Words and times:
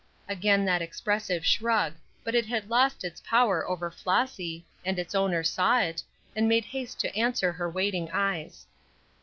Again 0.27 0.65
that 0.65 0.81
expressive 0.81 1.45
shrug; 1.45 1.93
but 2.23 2.33
it 2.33 2.47
had 2.47 2.71
lost 2.71 3.03
its 3.03 3.21
power 3.21 3.69
over 3.69 3.91
Flossy, 3.91 4.65
and 4.83 4.97
its 4.97 5.13
owner 5.13 5.43
saw 5.43 5.77
it, 5.79 6.01
and 6.35 6.49
made 6.49 6.65
haste 6.65 6.99
to 7.01 7.15
answer 7.15 7.51
her 7.51 7.69
waiting 7.69 8.09
eyes. 8.11 8.65